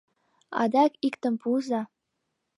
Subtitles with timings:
[0.61, 1.81] Адак иктым пуыза!